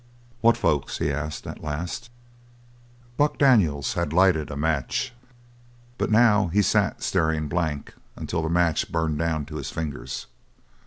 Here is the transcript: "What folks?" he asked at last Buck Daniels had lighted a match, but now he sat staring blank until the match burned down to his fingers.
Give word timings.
"What 0.39 0.57
folks?" 0.57 0.97
he 0.97 1.11
asked 1.11 1.45
at 1.45 1.63
last 1.63 2.09
Buck 3.17 3.37
Daniels 3.37 3.93
had 3.93 4.13
lighted 4.13 4.49
a 4.49 4.57
match, 4.57 5.13
but 5.99 6.09
now 6.09 6.47
he 6.47 6.63
sat 6.63 7.03
staring 7.03 7.47
blank 7.47 7.93
until 8.15 8.41
the 8.41 8.49
match 8.49 8.91
burned 8.91 9.19
down 9.19 9.45
to 9.45 9.57
his 9.57 9.69
fingers. 9.69 10.25